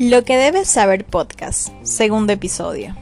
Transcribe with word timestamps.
Lo 0.00 0.24
que 0.24 0.38
debes 0.38 0.66
saber 0.66 1.04
podcast, 1.04 1.68
segundo 1.82 2.32
episodio. 2.32 2.96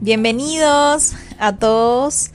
Bienvenidos 0.00 1.14
a 1.40 1.56
todos. 1.56 2.30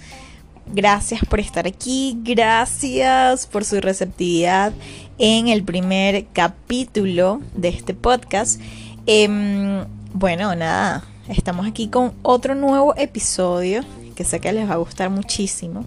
Gracias 0.66 1.21
por 1.23 1.39
estar 1.39 1.68
aquí. 1.68 2.20
Gracias 2.21 3.47
por 3.47 3.64
su 3.64 3.79
receptividad 3.79 4.73
en 5.18 5.47
el 5.47 5.64
primer 5.64 6.25
capítulo 6.34 7.39
de 7.55 7.70
este 7.70 7.93
podcast. 7.93 8.60
Em, 9.05 9.86
bueno, 10.11 10.54
nada, 10.54 11.06
estamos 11.29 11.65
aquí 11.65 11.88
con 11.88 12.11
otro 12.24 12.56
nuevo 12.56 12.93
episodio 12.97 13.86
que 14.15 14.25
sé 14.25 14.42
que 14.42 14.51
les 14.51 14.69
va 14.69 14.74
a 14.74 14.83
gustar 14.83 15.10
muchísimo. 15.10 15.86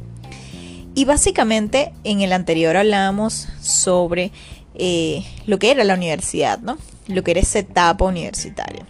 Y 0.94 1.04
básicamente 1.04 1.92
en 2.04 2.22
el 2.22 2.32
anterior 2.32 2.78
hablábamos 2.78 3.48
sobre 3.60 4.32
eh, 4.74 5.22
lo 5.44 5.58
que 5.58 5.70
era 5.70 5.84
la 5.84 5.92
universidad, 5.92 6.60
¿no? 6.60 6.78
Lo 7.10 7.22
que 7.22 7.32
era 7.32 7.40
esa 7.40 7.58
etapa 7.58 8.04
universitaria. 8.04 8.86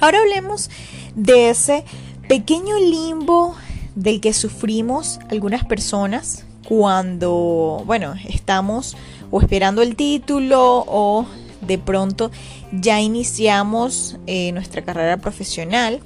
Ahora 0.00 0.20
hablemos 0.20 0.70
de 1.14 1.50
ese 1.50 1.84
pequeño 2.28 2.78
limbo 2.78 3.54
del 3.94 4.20
que 4.20 4.32
sufrimos 4.32 5.18
algunas 5.30 5.64
personas 5.64 6.44
cuando, 6.66 7.82
bueno, 7.86 8.14
estamos 8.28 8.96
o 9.30 9.40
esperando 9.40 9.82
el 9.82 9.96
título 9.96 10.84
o 10.86 11.26
de 11.60 11.78
pronto 11.78 12.30
ya 12.72 13.00
iniciamos 13.00 14.16
eh, 14.26 14.52
nuestra 14.52 14.82
carrera 14.82 15.18
profesional 15.18 16.00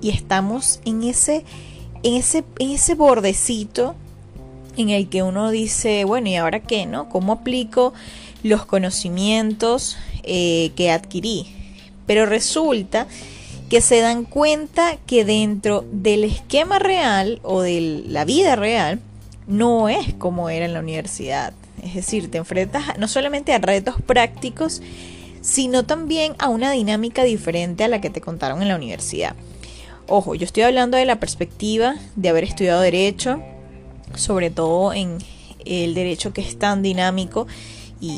y 0.00 0.10
estamos 0.10 0.80
en 0.84 1.02
ese, 1.02 1.44
en 2.02 2.14
ese, 2.14 2.44
en 2.58 2.70
ese 2.70 2.94
bordecito 2.94 3.94
en 4.76 4.90
el 4.90 5.08
que 5.08 5.22
uno 5.22 5.50
dice, 5.50 6.04
bueno, 6.04 6.28
¿y 6.28 6.36
ahora 6.36 6.60
qué? 6.60 6.86
¿No? 6.86 7.08
¿Cómo 7.08 7.32
aplico 7.32 7.92
los 8.42 8.66
conocimientos 8.66 9.96
eh, 10.24 10.72
que 10.76 10.90
adquirí? 10.90 11.46
Pero 12.06 12.26
resulta 12.26 13.06
que 13.68 13.80
se 13.80 14.00
dan 14.00 14.24
cuenta 14.24 14.98
que 15.06 15.24
dentro 15.24 15.84
del 15.90 16.24
esquema 16.24 16.78
real 16.78 17.40
o 17.42 17.62
de 17.62 18.04
la 18.06 18.24
vida 18.24 18.56
real 18.56 19.00
no 19.46 19.88
es 19.88 20.14
como 20.14 20.48
era 20.48 20.66
en 20.66 20.74
la 20.74 20.80
universidad. 20.80 21.52
Es 21.82 21.94
decir, 21.94 22.30
te 22.30 22.38
enfrentas 22.38 22.98
no 22.98 23.08
solamente 23.08 23.52
a 23.52 23.58
retos 23.58 23.96
prácticos, 24.06 24.80
sino 25.40 25.84
también 25.84 26.34
a 26.38 26.48
una 26.48 26.70
dinámica 26.72 27.24
diferente 27.24 27.84
a 27.84 27.88
la 27.88 28.00
que 28.00 28.10
te 28.10 28.20
contaron 28.20 28.62
en 28.62 28.68
la 28.68 28.76
universidad. 28.76 29.34
Ojo, 30.06 30.34
yo 30.34 30.44
estoy 30.44 30.62
hablando 30.62 30.96
de 30.96 31.04
la 31.04 31.20
perspectiva 31.20 31.96
de 32.16 32.28
haber 32.28 32.44
estudiado 32.44 32.80
derecho, 32.80 33.42
sobre 34.14 34.50
todo 34.50 34.92
en 34.92 35.18
el 35.64 35.94
derecho 35.94 36.32
que 36.32 36.42
es 36.42 36.58
tan 36.58 36.82
dinámico 36.82 37.46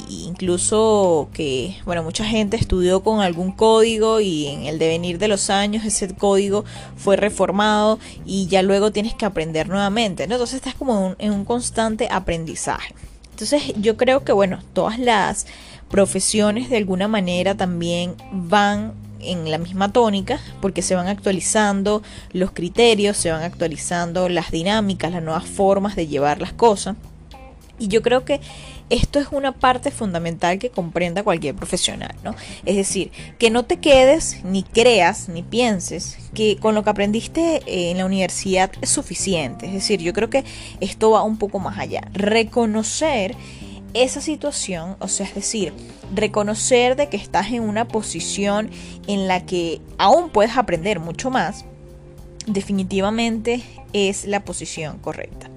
incluso 0.08 1.28
que 1.32 1.76
bueno 1.84 2.02
mucha 2.02 2.24
gente 2.24 2.56
estudió 2.56 3.02
con 3.02 3.20
algún 3.20 3.52
código 3.52 4.20
y 4.20 4.46
en 4.46 4.66
el 4.66 4.78
devenir 4.78 5.18
de 5.18 5.28
los 5.28 5.50
años 5.50 5.84
ese 5.84 6.14
código 6.14 6.64
fue 6.96 7.16
reformado 7.16 7.98
y 8.24 8.46
ya 8.46 8.62
luego 8.62 8.92
tienes 8.92 9.14
que 9.14 9.24
aprender 9.24 9.68
nuevamente 9.68 10.24
entonces 10.24 10.56
estás 10.56 10.74
como 10.74 11.14
en 11.18 11.32
un 11.32 11.44
constante 11.44 12.08
aprendizaje 12.10 12.94
entonces 13.30 13.72
yo 13.76 13.96
creo 13.96 14.24
que 14.24 14.32
bueno 14.32 14.60
todas 14.72 14.98
las 14.98 15.46
profesiones 15.88 16.70
de 16.70 16.76
alguna 16.76 17.08
manera 17.08 17.54
también 17.54 18.14
van 18.32 18.94
en 19.20 19.50
la 19.50 19.58
misma 19.58 19.92
tónica 19.92 20.40
porque 20.60 20.82
se 20.82 20.94
van 20.94 21.08
actualizando 21.08 22.02
los 22.32 22.52
criterios, 22.52 23.16
se 23.16 23.30
van 23.30 23.42
actualizando 23.42 24.28
las 24.28 24.50
dinámicas, 24.50 25.12
las 25.12 25.22
nuevas 25.22 25.46
formas 25.46 25.96
de 25.96 26.06
llevar 26.06 26.40
las 26.40 26.52
cosas. 26.52 26.96
Y 27.78 27.88
yo 27.88 28.02
creo 28.02 28.24
que 28.24 28.40
esto 28.88 29.18
es 29.18 29.28
una 29.32 29.52
parte 29.52 29.90
fundamental 29.90 30.58
que 30.58 30.70
comprenda 30.70 31.24
cualquier 31.24 31.54
profesional, 31.54 32.14
¿no? 32.22 32.34
Es 32.64 32.76
decir, 32.76 33.10
que 33.38 33.50
no 33.50 33.64
te 33.64 33.78
quedes 33.78 34.44
ni 34.44 34.62
creas 34.62 35.28
ni 35.28 35.42
pienses 35.42 36.18
que 36.34 36.56
con 36.58 36.74
lo 36.74 36.84
que 36.84 36.90
aprendiste 36.90 37.62
en 37.66 37.98
la 37.98 38.06
universidad 38.06 38.70
es 38.80 38.90
suficiente. 38.90 39.66
Es 39.66 39.72
decir, 39.72 40.00
yo 40.00 40.12
creo 40.12 40.30
que 40.30 40.44
esto 40.80 41.10
va 41.10 41.22
un 41.22 41.36
poco 41.36 41.58
más 41.58 41.78
allá. 41.78 42.02
Reconocer 42.12 43.34
esa 43.94 44.20
situación, 44.20 44.96
o 45.00 45.08
sea, 45.08 45.26
es 45.26 45.34
decir, 45.34 45.72
reconocer 46.14 46.96
de 46.96 47.08
que 47.08 47.16
estás 47.16 47.50
en 47.50 47.62
una 47.62 47.88
posición 47.88 48.70
en 49.06 49.26
la 49.26 49.46
que 49.46 49.80
aún 49.98 50.30
puedes 50.30 50.56
aprender 50.56 51.00
mucho 51.00 51.30
más, 51.30 51.64
definitivamente 52.46 53.62
es 53.92 54.26
la 54.26 54.44
posición 54.44 54.98
correcta. 54.98 55.50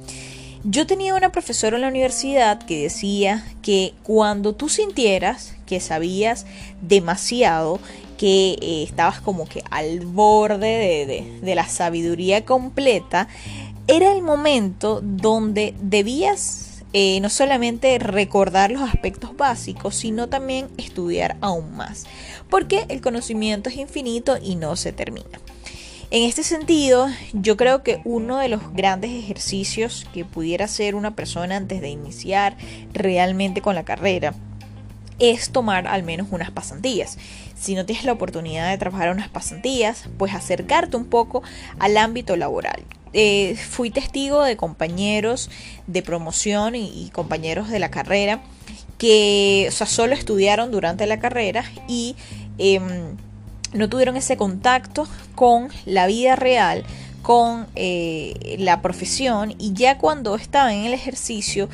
Yo 0.63 0.85
tenía 0.85 1.15
una 1.15 1.31
profesora 1.31 1.77
en 1.77 1.83
la 1.83 1.87
universidad 1.87 2.59
que 2.59 2.83
decía 2.83 3.45
que 3.61 3.93
cuando 4.03 4.55
tú 4.55 4.67
sintieras 4.67 5.55
que 5.65 5.79
sabías 5.79 6.45
demasiado, 6.81 7.79
que 8.17 8.57
eh, 8.61 8.83
estabas 8.83 9.21
como 9.21 9.47
que 9.47 9.63
al 9.71 10.01
borde 10.01 11.05
de, 11.05 11.39
de 11.41 11.55
la 11.55 11.67
sabiduría 11.67 12.43
completa, 12.43 13.29
era 13.87 14.13
el 14.13 14.21
momento 14.21 14.99
donde 15.01 15.73
debías 15.81 16.69
eh, 16.91 17.19
no 17.21 17.29
solamente 17.29 17.99
recordar 17.99 18.71
los 18.71 18.81
aspectos 18.81 19.37
básicos, 19.37 19.95
sino 19.95 20.27
también 20.27 20.69
estudiar 20.77 21.37
aún 21.39 21.75
más, 21.75 22.05
porque 22.49 22.85
el 22.89 22.99
conocimiento 22.99 23.69
es 23.69 23.77
infinito 23.77 24.37
y 24.41 24.55
no 24.55 24.75
se 24.75 24.91
termina. 24.91 25.39
En 26.11 26.23
este 26.23 26.41
sentido, 26.41 27.07
yo 27.33 27.55
creo 27.55 27.83
que 27.83 28.01
uno 28.03 28.39
de 28.39 28.49
los 28.49 28.73
grandes 28.73 29.11
ejercicios 29.11 30.07
que 30.11 30.25
pudiera 30.25 30.65
hacer 30.65 30.95
una 30.95 31.15
persona 31.15 31.55
antes 31.55 31.81
de 31.81 31.89
iniciar 31.89 32.57
realmente 32.93 33.61
con 33.61 33.75
la 33.75 33.85
carrera 33.85 34.33
es 35.19 35.51
tomar 35.51 35.87
al 35.87 36.01
menos 36.01 36.29
unas 36.31 36.49
pasantías. 36.49 37.19
Si 37.55 37.75
no 37.75 37.85
tienes 37.85 38.05
la 38.05 38.13
oportunidad 38.13 38.71
de 38.71 38.77
trabajar 38.79 39.11
unas 39.11 39.29
pasantías, 39.29 40.05
pues 40.17 40.33
acercarte 40.33 40.97
un 40.97 41.05
poco 41.05 41.43
al 41.77 41.95
ámbito 41.95 42.35
laboral. 42.35 42.83
Eh, 43.13 43.55
fui 43.55 43.91
testigo 43.91 44.41
de 44.43 44.57
compañeros 44.57 45.51
de 45.85 46.01
promoción 46.01 46.73
y, 46.73 47.11
compañeros 47.13 47.69
de 47.69 47.77
la 47.77 47.91
carrera 47.91 48.41
que 48.97 49.69
solo 49.71 50.15
estudiaron 50.15 50.71
durante 50.71 51.05
la 51.05 51.19
carrera 51.19 51.65
y 51.87 52.15
em, 52.57 53.15
no 53.73 53.89
tuvieron 53.89 54.17
ese 54.17 54.37
contacto 54.37 55.07
con 55.35 55.69
la 55.85 56.07
vida 56.07 56.35
real, 56.35 56.83
con 57.21 57.67
eh, 57.75 58.55
la 58.59 58.81
profesión 58.81 59.53
y 59.59 59.73
ya 59.73 59.97
cuando 59.97 60.35
estaban 60.35 60.73
en 60.73 60.85
el 60.85 60.93
ejercicio 60.93 61.69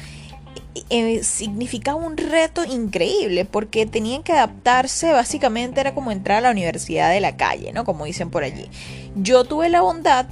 eh, 0.90 1.24
significaba 1.24 1.98
un 1.98 2.18
reto 2.18 2.66
increíble 2.66 3.46
porque 3.46 3.86
tenían 3.86 4.24
que 4.24 4.34
adaptarse, 4.34 5.14
básicamente 5.14 5.80
era 5.80 5.94
como 5.94 6.12
entrar 6.12 6.40
a 6.40 6.42
la 6.42 6.52
universidad 6.52 7.12
de 7.12 7.22
la 7.22 7.38
calle, 7.38 7.72
¿no? 7.72 7.86
Como 7.86 8.06
dicen 8.06 8.30
por 8.30 8.44
allí. 8.44 8.70
Yo 9.16 9.46
tuve 9.46 9.70
la 9.70 9.82
bondad 9.82 10.26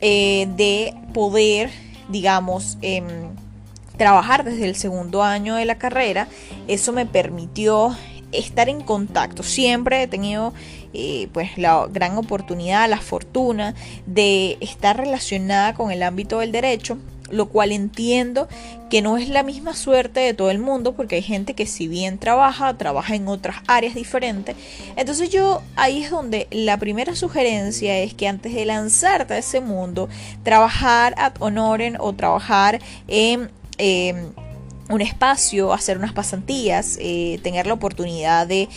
eh, 0.00 0.46
de 0.56 0.94
poder, 1.12 1.70
digamos, 2.08 2.78
em, 2.80 3.06
trabajar 3.96 4.44
desde 4.44 4.66
el 4.66 4.76
segundo 4.76 5.24
año 5.24 5.56
de 5.56 5.64
la 5.64 5.78
carrera. 5.78 6.28
Eso 6.68 6.92
me 6.92 7.04
permitió 7.04 7.96
estar 8.32 8.68
en 8.68 8.80
contacto. 8.82 9.42
Siempre 9.42 10.02
he 10.02 10.06
tenido 10.06 10.52
eh, 10.94 11.28
pues 11.32 11.56
la 11.58 11.86
gran 11.90 12.16
oportunidad, 12.16 12.88
la 12.88 13.00
fortuna 13.00 13.74
de 14.06 14.58
estar 14.60 14.96
relacionada 14.96 15.74
con 15.74 15.90
el 15.90 16.02
ámbito 16.02 16.38
del 16.40 16.52
derecho 16.52 16.98
lo 17.32 17.46
cual 17.46 17.72
entiendo 17.72 18.46
que 18.90 19.02
no 19.02 19.16
es 19.16 19.28
la 19.28 19.42
misma 19.42 19.74
suerte 19.74 20.20
de 20.20 20.34
todo 20.34 20.50
el 20.50 20.58
mundo, 20.58 20.92
porque 20.94 21.16
hay 21.16 21.22
gente 21.22 21.54
que 21.54 21.66
si 21.66 21.88
bien 21.88 22.18
trabaja, 22.18 22.76
trabaja 22.76 23.16
en 23.16 23.26
otras 23.26 23.56
áreas 23.66 23.94
diferentes. 23.94 24.54
Entonces 24.96 25.30
yo 25.30 25.62
ahí 25.74 26.02
es 26.02 26.10
donde 26.10 26.46
la 26.50 26.76
primera 26.76 27.16
sugerencia 27.16 27.98
es 27.98 28.12
que 28.14 28.28
antes 28.28 28.54
de 28.54 28.66
lanzarte 28.66 29.34
a 29.34 29.38
ese 29.38 29.60
mundo, 29.60 30.08
trabajar 30.44 31.14
ad 31.16 31.32
honorem 31.40 31.96
o 31.98 32.12
trabajar 32.12 32.80
en... 33.08 33.50
Em, 33.78 34.32
un 34.92 35.00
espacio, 35.00 35.72
hacer 35.72 35.98
unas 35.98 36.12
pasantías, 36.12 36.98
eh, 37.00 37.40
tener 37.42 37.66
la 37.66 37.74
oportunidad 37.74 38.46
de 38.46 38.68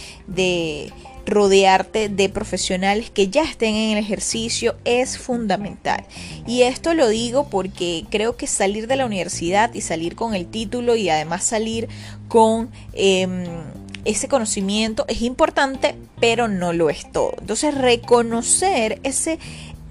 rodearte 1.25 2.07
de 2.09 2.29
profesionales 2.29 3.09
que 3.09 3.29
ya 3.29 3.44
estén 3.44 3.75
en 3.75 3.97
el 3.97 4.03
ejercicio 4.03 4.75
es 4.85 5.17
fundamental. 5.17 6.06
Y 6.47 6.63
esto 6.63 6.94
lo 6.94 7.07
digo 7.09 7.50
porque 7.50 8.06
creo 8.09 8.38
que 8.38 8.47
salir 8.47 8.88
de 8.88 8.95
la 8.95 9.06
universidad 9.06 9.73
y 9.73 9.81
salir 9.81 10.15
con 10.15 10.35
el 10.35 10.45
título 10.47 10.95
y 10.95 11.09
además 11.09 11.44
salir 11.44 11.89
con... 12.27 12.69
Em, 12.94 13.45
ese 14.06 14.27
conocimiento 14.27 15.06
es 15.07 15.23
importante, 15.23 15.95
pero 16.19 16.47
no 16.47 16.73
lo 16.73 16.91
es 16.91 17.12
todo. 17.12 17.33
Entonces, 17.39 17.73
reconocer 17.73 19.00
ese, 19.01 19.39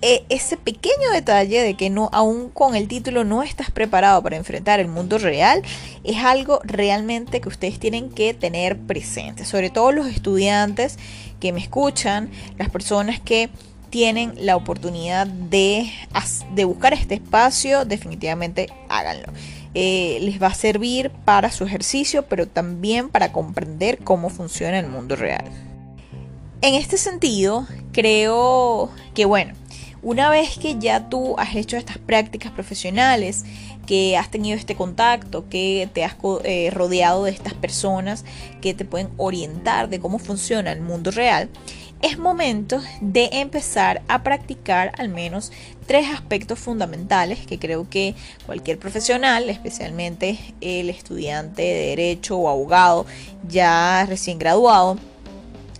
e, 0.06 0.26
ese 0.28 0.58
pequeño 0.58 1.10
detalle 1.14 1.62
de 1.62 1.78
que 1.78 1.88
no, 1.88 2.10
aún 2.12 2.50
con 2.50 2.76
el 2.76 2.88
título 2.88 3.24
no 3.24 3.42
estás 3.42 3.70
preparado 3.70 4.22
para 4.22 4.36
enfrentar 4.36 4.78
el 4.78 4.86
mundo 4.86 5.16
real, 5.16 5.62
es 6.04 6.18
algo 6.18 6.60
realmente 6.62 7.40
que 7.40 7.48
ustedes 7.48 7.78
tienen 7.78 8.10
que 8.10 8.34
tener 8.34 8.76
presente. 8.76 9.46
Sobre 9.46 9.70
todo 9.70 9.92
los 9.92 10.06
estudiantes 10.06 10.98
que 11.40 11.54
me 11.54 11.60
escuchan, 11.60 12.30
las 12.58 12.68
personas 12.68 13.18
que 13.18 13.48
tienen 13.88 14.34
la 14.36 14.56
oportunidad 14.56 15.26
de, 15.26 15.90
buscar 16.66 16.92
este 16.92 17.14
espacio, 17.14 17.86
definitivamente 17.86 18.66
háganlo. 18.90 19.32
Eh, 19.72 20.18
les 20.20 20.40
va 20.40 20.48
a 20.48 20.54
servir 20.54 21.12
para 21.24 21.50
su 21.50 21.64
ejercicio, 21.64 22.26
pero 22.26 22.46
también 22.46 23.08
para 23.08 23.32
comprender 23.32 24.00
cómo 24.04 24.28
funciona 24.28 24.78
el 24.78 24.88
mundo 24.88 25.16
real. 25.16 25.46
En 26.60 26.74
este 26.74 26.98
sentido, 26.98 27.66
creo 27.92 28.90
que 29.14 29.24
bueno, 29.24 29.54
una 30.04 30.28
vez 30.28 30.58
que 30.58 30.78
ya 30.78 31.08
tú 31.08 31.34
has 31.38 31.56
hecho 31.56 31.76
estas 31.78 31.98
prácticas 31.98 32.52
profesionales, 32.52 33.44
que 33.86 34.16
has 34.16 34.30
tenido 34.30 34.56
este 34.56 34.76
contacto, 34.76 35.48
que 35.48 35.88
te 35.92 36.04
has 36.04 36.16
eh, 36.44 36.70
rodeado 36.72 37.24
de 37.24 37.30
estas 37.30 37.54
personas 37.54 38.24
que 38.60 38.74
te 38.74 38.84
pueden 38.84 39.08
orientar 39.16 39.88
de 39.88 40.00
cómo 40.00 40.18
funciona 40.18 40.72
el 40.72 40.82
mundo 40.82 41.10
real, 41.10 41.48
es 42.02 42.18
momento 42.18 42.82
de 43.00 43.30
empezar 43.32 44.02
a 44.08 44.22
practicar 44.22 44.92
al 44.98 45.08
menos 45.08 45.52
tres 45.86 46.06
aspectos 46.12 46.58
fundamentales 46.58 47.46
que 47.46 47.58
creo 47.58 47.88
que 47.88 48.14
cualquier 48.44 48.78
profesional, 48.78 49.48
especialmente 49.48 50.38
el 50.60 50.90
estudiante 50.90 51.62
de 51.62 51.86
derecho 51.86 52.36
o 52.36 52.50
abogado 52.50 53.06
ya 53.48 54.04
recién 54.06 54.38
graduado, 54.38 54.98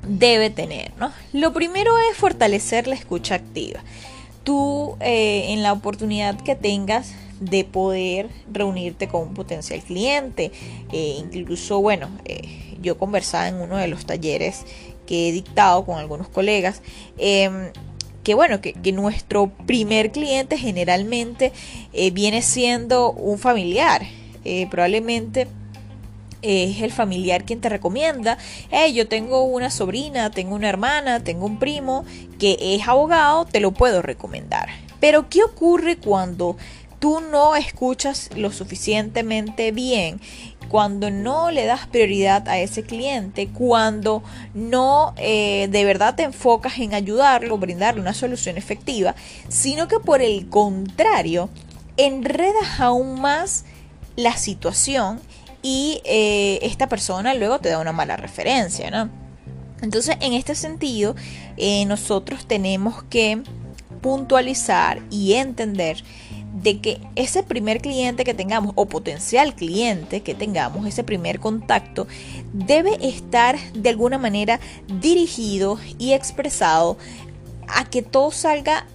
debe 0.09 0.49
tener. 0.49 0.93
Lo 1.35 1.53
primero 1.53 1.93
es 2.11 2.17
fortalecer 2.17 2.87
la 2.87 2.95
escucha 2.95 3.35
activa. 3.35 3.81
Tú 4.45 4.97
eh, 5.01 5.47
en 5.49 5.63
la 5.63 5.73
oportunidad 5.73 6.41
que 6.41 6.55
tengas 6.55 7.13
de 7.41 7.65
poder 7.65 8.29
reunirte 8.53 9.09
con 9.09 9.23
un 9.23 9.35
potencial 9.35 9.81
cliente. 9.81 10.53
Eh, 10.93 11.17
incluso, 11.19 11.81
bueno, 11.81 12.09
eh, 12.25 12.77
yo 12.81 12.99
conversaba 12.99 13.49
en 13.49 13.57
uno 13.57 13.77
de 13.77 13.89
los 13.89 14.07
talleres 14.07 14.65
que 15.07 15.29
he 15.29 15.33
dictado 15.33 15.85
con 15.85 15.99
algunos 15.99 16.29
colegas. 16.29 16.83
Em, 17.19 17.73
que 18.23 18.35
bueno, 18.35 18.61
que, 18.61 18.75
nuestro 18.93 19.49
primer 19.67 20.11
cliente 20.13 20.57
generalmente 20.57 21.53
viene 22.13 22.41
siendo 22.41 23.13
un 23.13 23.39
familiar. 23.39 24.03
probablemente 24.71 25.47
es 26.45 26.83
el 26.83 26.93
familiar 26.93 27.45
quien 27.45 27.61
te 27.61 27.69
recomienda, 27.69 28.39
hey, 28.71 28.93
yo 28.93 29.09
tengo 29.09 29.45
una 29.45 29.71
sobrina, 29.71 30.31
tengo 30.31 30.55
una 30.55 30.69
hermana, 30.69 31.21
tengo 31.21 31.47
un 31.47 31.59
primo 31.59 32.05
que 32.39 32.57
es 32.61 32.87
abogado, 32.87 33.45
te 33.45 33.61
lo 33.61 33.73
puedo 33.73 34.03
recomendar. 34.03 34.69
Pero 35.01 35.29
¿qué 35.29 35.43
ocurre 35.43 35.97
cuando 35.97 36.57
tú 36.99 37.21
no 37.21 37.57
escuchas 37.57 38.31
lo 38.37 38.51
suficientemente 38.51 39.73
bien, 39.73 40.21
cuando 40.69 41.11
no 41.11 41.51
le 41.51 41.67
das 41.67 41.87
prioridad 41.87 42.49
a 42.49 42.59
ese 42.59 42.83
cliente, 42.83 43.49
cuando 43.49 44.23
no 44.55 45.15
eh, 45.19 45.69
de 45.71 45.85
verdad 45.85 46.15
te 46.15 46.23
enfocas 46.23 46.79
en 46.79 46.95
ayudarlo, 46.95 47.59
brindarle 47.59 48.01
una 48.01 48.15
solución 48.15 48.57
efectiva, 48.57 49.15
sino 49.49 49.89
que 49.89 50.01
por 50.01 50.23
el 50.23 50.49
contrario, 50.49 51.51
enredas 51.97 52.81
aún 52.81 53.21
más 53.21 53.65
la 54.17 54.37
situación 54.37 55.21
y 55.65 56.03
eh, 56.05 56.59
esta 56.61 56.91
persona 56.91 57.33
luego 57.33 57.59
te 57.59 57.71
da 57.71 57.79
una 57.79 57.93
mala 57.93 58.19
referencia, 58.19 58.91
¿no? 58.91 59.09
Entonces, 59.81 60.17
en 60.21 60.35
este 60.35 60.55
sentido, 60.55 61.17
eh, 61.57 61.87
nosotros 61.87 62.47
tenemos 62.47 63.03
que 63.05 63.43
puntualizar 64.03 65.01
y 65.11 65.33
entender 65.33 66.05
de 66.53 66.81
que 66.83 67.01
ese 67.17 67.43
primer 67.43 67.81
cliente 67.81 68.25
que 68.25 68.35
tengamos 68.35 68.73
o 68.77 68.87
potencial 68.87 69.55
cliente 69.55 70.21
que 70.21 70.35
tengamos, 70.35 70.87
ese 70.87 71.03
primer 71.03 71.41
contacto, 71.41 72.07
debe 72.53 72.99
estar 73.01 73.59
de 73.73 73.89
alguna 73.89 74.19
manera 74.19 74.61
dirigido 75.01 75.79
y 75.99 76.13
expresado 76.13 76.99
a 77.69 77.87
que 77.87 78.03
todo 78.03 78.31
salga 78.31 78.87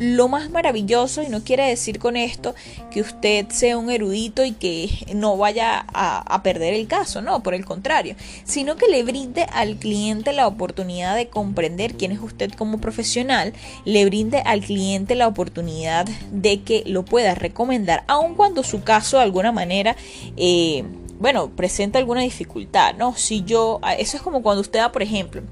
lo 0.00 0.28
más 0.28 0.48
maravilloso 0.48 1.22
y 1.22 1.28
no 1.28 1.44
quiere 1.44 1.66
decir 1.66 1.98
con 1.98 2.16
esto 2.16 2.54
que 2.90 3.02
usted 3.02 3.50
sea 3.50 3.76
un 3.76 3.90
erudito 3.90 4.46
y 4.46 4.52
que 4.52 4.88
no 5.14 5.36
vaya 5.36 5.84
a, 5.92 6.42
perder 6.42 6.72
el 6.72 6.86
caso, 6.86 7.20
no, 7.20 7.42
por 7.42 7.52
el 7.52 7.66
contrario, 7.66 8.16
sino 8.44 8.76
que 8.76 8.88
le 8.88 9.02
brinde 9.02 9.44
al 9.52 9.76
cliente 9.76 10.32
la 10.32 10.46
oportunidad 10.46 11.16
de 11.16 11.28
comprender 11.28 11.96
quién 11.96 12.12
es 12.12 12.20
usted 12.20 12.50
como 12.52 12.80
profesional, 12.80 13.52
le 13.84 14.06
brinde 14.06 14.38
al 14.38 14.62
cliente 14.62 15.14
la 15.14 15.28
oportunidad 15.28 16.06
de 16.32 16.62
que 16.62 16.82
lo 16.86 17.04
pueda 17.04 17.34
recomendar, 17.34 18.02
aun 18.06 18.34
cuando 18.34 18.62
su 18.62 18.82
caso 18.82 19.18
de 19.18 19.24
alguna 19.24 19.52
manera... 19.52 19.96
Eh, 20.36 20.82
bueno, 21.20 21.50
presenta 21.50 21.98
alguna 21.98 22.22
dificultad, 22.22 22.94
¿no? 22.94 23.14
Si 23.14 23.44
yo, 23.44 23.78
eso 23.98 24.16
es 24.16 24.22
como 24.22 24.42
cuando 24.42 24.62
usted 24.62 24.80
va, 24.80 24.90
por 24.90 25.02
ejemplo, 25.02 25.42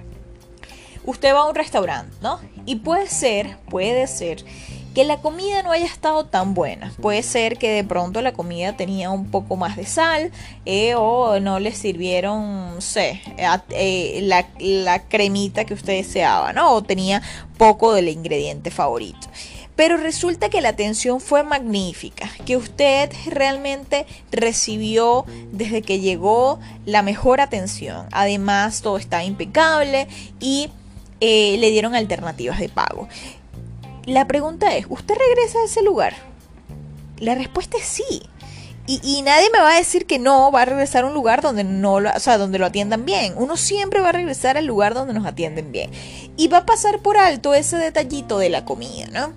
usted 1.09 1.35
va 1.35 1.41
a 1.41 1.49
un 1.49 1.55
restaurante, 1.55 2.15
¿no? 2.21 2.39
Y 2.67 2.77
puede 2.77 3.09
ser, 3.09 3.57
puede 3.71 4.07
ser 4.07 4.45
que 4.95 5.05
la 5.05 5.23
comida 5.23 5.63
no 5.63 5.73
haya 5.73 5.87
estado 5.87 6.27
tan 6.27 6.53
buena. 6.53 6.93
Puede 7.01 7.23
ser 7.23 7.57
que 7.57 7.71
de 7.71 7.83
pronto 7.83 8.21
la 8.21 8.33
comida 8.33 8.77
tenía 8.77 9.11
un 9.11 9.31
poco 9.31 9.57
más 9.57 9.77
de 9.77 9.87
sal 9.87 10.31
eh, 10.67 10.95
o 10.97 11.41
no 11.41 11.61
le 11.61 11.73
sirvieron, 11.73 12.75
no 12.75 12.81
sé, 12.83 13.23
eh, 13.71 14.21
la, 14.23 14.49
la, 14.59 15.09
cremita 15.09 15.65
que 15.65 15.73
usted 15.73 15.95
deseaba, 15.95 16.53
¿no? 16.53 16.73
O 16.73 16.83
tenía 16.83 17.23
poco 17.57 17.95
del 17.95 18.09
ingrediente 18.09 18.71
favorito. 18.71 19.29
Pero 19.77 19.97
resulta 19.97 20.51
que 20.51 20.61
la 20.61 20.71
atención 20.71 21.21
fue 21.21 21.45
magnífica, 21.45 22.29
que 22.45 22.57
usted 22.57 23.13
realmente 23.27 24.07
recibió 24.33 25.25
desde 25.53 25.83
que 25.83 26.01
llegó 26.01 26.59
la 26.85 27.03
mejor 27.03 27.41
atención. 27.41 28.09
Además, 28.11 28.83
todo 28.83 28.99
está 28.99 29.23
impecable 29.23 30.09
y 30.41 30.71
eh, 31.21 31.57
le 31.59 31.71
dieron 31.71 31.95
alternativas 31.95 32.59
de 32.59 32.69
pago. 32.69 33.09
La 34.07 34.27
pregunta 34.27 34.77
es, 34.77 34.87
¿usted 34.89 35.15
regresa 35.15 35.59
a 35.59 35.65
ese 35.65 35.83
lugar? 35.83 36.15
La 37.19 37.35
respuesta 37.35 37.77
es 37.77 37.85
sí. 37.85 38.23
Y, 38.91 39.21
nadie 39.21 39.51
me 39.53 39.59
va 39.59 39.75
a 39.75 39.79
decir 39.79 40.07
que 40.07 40.19
no 40.19 40.51
va 40.51 40.63
a 40.63 40.65
regresar 40.65 41.05
a 41.05 41.09
un 41.09 41.13
lugar 41.13 41.43
donde 41.43 41.63
no 41.63 42.01
lo, 42.01 42.11
o 42.11 42.21
sea, 42.21 42.39
donde 42.39 42.59
lo 42.59 42.65
atiendan 42.65 43.05
bien. 43.05 43.35
Uno 43.37 43.59
siempre 43.59 44.01
va 44.01 44.09
a 44.09 44.13
regresar 44.13 44.57
al 44.57 44.65
lugar 44.65 44.95
donde 44.95 45.13
nos 45.13 45.27
atienden 45.27 45.73
bien. 45.73 45.91
Y 46.39 46.49
va 46.49 46.59
a 46.59 46.67
pasar 46.67 47.01
por 47.01 47.19
alto 47.19 47.53
ese 47.53 47.77
detallito 47.77 48.39
de 48.39 48.49
la 48.49 48.65
comida, 48.65 49.07
¿no? 49.13 49.35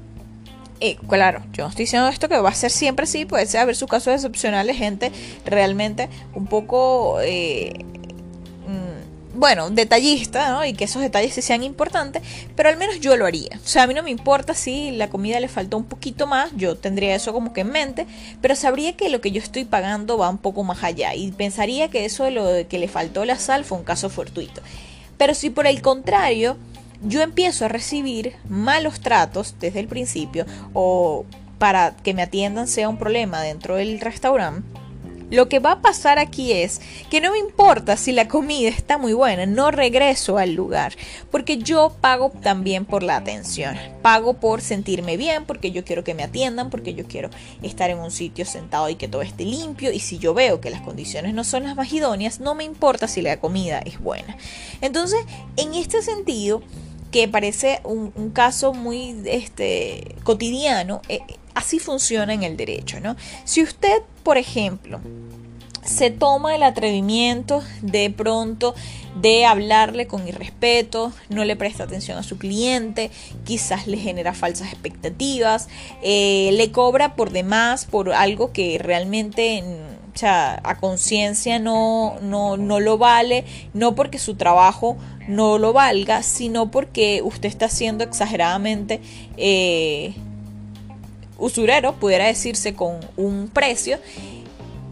Eh, 0.79 0.95
claro, 1.07 1.43
yo 1.51 1.65
no 1.65 1.69
estoy 1.69 1.83
diciendo 1.83 2.07
esto 2.07 2.29
que 2.29 2.39
va 2.39 2.49
a 2.49 2.55
ser 2.55 2.71
siempre 2.71 3.03
así, 3.03 3.25
puede 3.25 3.45
ser 3.45 3.59
haber 3.59 3.75
sus 3.75 3.89
casos 3.89 4.15
excepcionales, 4.15 4.77
gente 4.77 5.11
realmente 5.45 6.09
un 6.33 6.47
poco 6.47 7.19
eh, 7.21 7.85
bueno, 9.41 9.71
detallista, 9.71 10.51
¿no? 10.51 10.63
Y 10.63 10.73
que 10.73 10.83
esos 10.83 11.01
detalles 11.01 11.33
sean 11.33 11.63
importantes, 11.63 12.21
pero 12.55 12.69
al 12.69 12.77
menos 12.77 12.99
yo 12.99 13.17
lo 13.17 13.25
haría. 13.25 13.49
O 13.55 13.67
sea, 13.67 13.81
a 13.81 13.87
mí 13.87 13.95
no 13.95 14.03
me 14.03 14.11
importa 14.11 14.53
si 14.53 14.91
la 14.91 15.09
comida 15.09 15.39
le 15.39 15.47
faltó 15.47 15.77
un 15.77 15.85
poquito 15.85 16.27
más, 16.27 16.51
yo 16.55 16.75
tendría 16.75 17.15
eso 17.15 17.33
como 17.33 17.51
que 17.51 17.61
en 17.61 17.71
mente, 17.71 18.05
pero 18.39 18.55
sabría 18.55 18.95
que 18.95 19.09
lo 19.09 19.19
que 19.19 19.31
yo 19.31 19.41
estoy 19.41 19.65
pagando 19.65 20.19
va 20.19 20.29
un 20.29 20.37
poco 20.37 20.63
más 20.63 20.83
allá 20.83 21.15
y 21.15 21.31
pensaría 21.31 21.89
que 21.89 22.05
eso 22.05 22.23
de 22.23 22.29
lo 22.29 22.45
de 22.45 22.67
que 22.67 22.77
le 22.77 22.87
faltó 22.87 23.25
la 23.25 23.39
sal 23.39 23.65
fue 23.65 23.79
un 23.79 23.83
caso 23.83 24.11
fortuito. 24.11 24.61
Pero 25.17 25.33
si 25.33 25.49
por 25.49 25.65
el 25.65 25.81
contrario 25.81 26.57
yo 27.01 27.23
empiezo 27.23 27.65
a 27.65 27.67
recibir 27.67 28.35
malos 28.47 28.99
tratos 28.99 29.55
desde 29.59 29.79
el 29.79 29.87
principio 29.87 30.45
o 30.73 31.25
para 31.57 31.95
que 31.95 32.13
me 32.13 32.21
atiendan 32.21 32.67
sea 32.67 32.89
un 32.89 32.97
problema 32.97 33.41
dentro 33.41 33.77
del 33.77 34.01
restaurante, 34.01 34.70
lo 35.31 35.49
que 35.49 35.59
va 35.59 35.71
a 35.71 35.81
pasar 35.81 36.19
aquí 36.19 36.51
es 36.51 36.81
que 37.09 37.21
no 37.21 37.31
me 37.31 37.39
importa 37.39 37.97
si 37.97 38.11
la 38.11 38.27
comida 38.27 38.69
está 38.69 38.97
muy 38.97 39.13
buena, 39.13 39.45
no 39.45 39.71
regreso 39.71 40.37
al 40.37 40.53
lugar, 40.53 40.93
porque 41.31 41.57
yo 41.57 41.95
pago 42.01 42.31
también 42.43 42.85
por 42.85 43.01
la 43.01 43.15
atención, 43.15 43.75
pago 44.01 44.33
por 44.35 44.61
sentirme 44.61 45.17
bien, 45.17 45.45
porque 45.45 45.71
yo 45.71 45.83
quiero 45.83 46.03
que 46.03 46.13
me 46.13 46.23
atiendan, 46.23 46.69
porque 46.69 46.93
yo 46.93 47.05
quiero 47.07 47.29
estar 47.63 47.89
en 47.89 47.99
un 47.99 48.11
sitio 48.11 48.45
sentado 48.45 48.89
y 48.89 48.95
que 48.95 49.07
todo 49.07 49.21
esté 49.21 49.45
limpio, 49.45 49.91
y 49.91 49.99
si 49.99 50.19
yo 50.19 50.33
veo 50.33 50.61
que 50.61 50.69
las 50.69 50.81
condiciones 50.81 51.33
no 51.33 51.43
son 51.43 51.63
las 51.63 51.75
más 51.75 51.91
idóneas, 51.91 52.41
no 52.41 52.53
me 52.53 52.65
importa 52.65 53.07
si 53.07 53.21
la 53.21 53.39
comida 53.39 53.79
es 53.79 53.99
buena. 53.99 54.37
Entonces, 54.81 55.21
en 55.55 55.73
este 55.73 56.01
sentido, 56.01 56.61
que 57.11 57.27
parece 57.27 57.81
un, 57.83 58.11
caso 58.31 58.73
muy 58.73 59.21
este, 59.25 60.15
cotidiano, 60.23 61.01
eh, 61.09 61.19
así 61.55 61.79
funciona 61.79 62.33
en 62.33 62.43
el 62.43 62.57
derecho, 62.57 62.99
¿no? 62.99 63.15
Si 63.45 63.61
usted, 63.63 64.01
por 64.23 64.37
ejemplo, 64.37 64.99
se 65.83 66.11
toma 66.11 66.55
el 66.55 66.63
atrevimiento 66.63 67.63
de 67.81 68.09
pronto 68.11 68.75
de 69.15 69.45
hablarle 69.45 70.07
con 70.07 70.27
irrespeto, 70.27 71.11
no 71.29 71.43
le 71.43 71.55
presta 71.55 71.83
atención 71.83 72.17
a 72.17 72.23
su 72.23 72.37
cliente, 72.37 73.11
quizás 73.43 73.87
le 73.87 73.97
genera 73.97 74.33
falsas 74.33 74.71
expectativas, 74.71 75.67
eh, 76.01 76.51
le 76.53 76.71
cobra 76.71 77.15
por 77.15 77.31
demás 77.31 77.85
por 77.85 78.13
algo 78.13 78.53
que 78.53 78.77
realmente 78.77 79.63
sea, 80.13 80.61
a 80.63 80.77
conciencia 80.79 81.59
no, 81.59 82.17
no, 82.21 82.57
no 82.57 82.79
lo 82.79 82.97
vale, 82.97 83.45
no 83.73 83.95
porque 83.95 84.19
su 84.19 84.35
trabajo 84.35 84.97
no 85.27 85.57
lo 85.57 85.73
valga, 85.73 86.23
sino 86.23 86.71
porque 86.71 87.21
usted 87.23 87.49
está 87.49 87.69
siendo 87.69 88.03
exageradamente... 88.03 89.01
Eh, 89.37 90.13
usurero, 91.41 91.95
pudiera 91.95 92.25
decirse, 92.25 92.73
con 92.73 92.99
un 93.17 93.49
precio, 93.49 93.99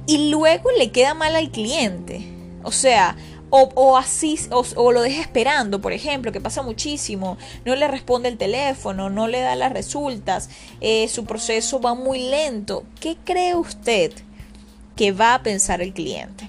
y 0.06 0.30
luego 0.30 0.70
le 0.78 0.92
queda 0.92 1.14
mal 1.14 1.36
al 1.36 1.52
cliente. 1.52 2.22
O 2.64 2.72
sea, 2.72 3.16
o, 3.52 3.98
así, 3.98 4.40
o, 4.52 4.92
lo 4.92 5.02
deja 5.02 5.22
esperando, 5.22 5.82
por 5.82 5.94
ejemplo, 5.94 6.32
que 6.32 6.42
pasa 6.42 6.62
muchísimo, 6.62 7.38
no 7.66 7.76
le 7.76 7.88
responde 7.88 8.30
el 8.30 8.38
teléfono, 8.38 9.10
no 9.10 9.28
le 9.28 9.40
da 9.40 9.56
las 9.56 9.72
resultas, 9.72 10.50
eh, 10.82 11.08
su 11.08 11.26
proceso 11.26 11.80
va 11.80 11.96
muy 11.96 12.20
lento. 12.30 12.84
¿Qué 13.00 13.18
cree 13.24 13.56
usted 13.56 14.12
que 14.96 15.12
va 15.12 15.34
a 15.34 15.44
pensar 15.44 15.82
el 15.82 15.94
cliente? 15.94 16.48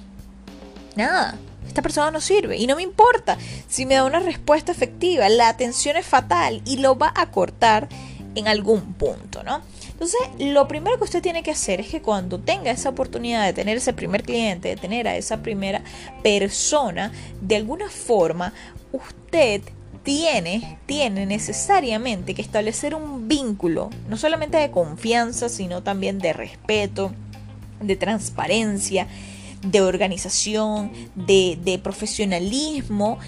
Nada, 0.96 1.38
esta 1.66 1.82
persona 1.82 2.10
no 2.10 2.20
sirve 2.20 2.56
y 2.56 2.66
no 2.66 2.76
me 2.76 2.82
importa 2.82 3.38
si 3.68 3.86
me 3.86 3.94
da 3.94 4.04
una 4.04 4.20
respuesta 4.20 4.72
efectiva, 4.72 5.28
la 5.28 5.48
atención 5.48 5.96
es 5.96 6.06
fatal 6.06 6.60
y 6.66 6.78
lo 6.78 6.98
va 6.98 7.12
a 7.14 7.30
cortar 7.30 7.88
en 8.34 8.48
algún 8.48 8.94
punto, 8.94 9.42
¿no? 9.42 9.62
Entonces, 10.00 10.20
lo 10.38 10.66
primero 10.66 10.96
que 10.96 11.04
usted 11.04 11.20
tiene 11.20 11.42
que 11.42 11.50
hacer 11.50 11.78
es 11.78 11.88
que 11.88 12.00
cuando 12.00 12.38
tenga 12.38 12.70
esa 12.70 12.88
oportunidad 12.88 13.44
de 13.44 13.52
tener 13.52 13.76
ese 13.76 13.92
primer 13.92 14.22
cliente, 14.22 14.68
de 14.68 14.76
tener 14.76 15.06
a 15.06 15.14
esa 15.14 15.42
primera 15.42 15.82
persona, 16.22 17.12
de 17.42 17.56
alguna 17.56 17.90
forma, 17.90 18.54
usted 18.92 19.60
tiene, 20.02 20.78
tiene 20.86 21.26
necesariamente 21.26 22.32
que 22.32 22.40
establecer 22.40 22.94
un 22.94 23.28
vínculo, 23.28 23.90
no 24.08 24.16
solamente 24.16 24.56
de 24.56 24.70
confianza, 24.70 25.50
sino 25.50 25.82
también 25.82 26.18
de 26.18 26.32
respeto, 26.32 27.12
de 27.82 27.96
transparencia, 27.96 29.06
de 29.60 29.82
organización, 29.82 30.92
de, 31.14 31.58
de 31.62 31.78
profesionalismo 31.78 33.18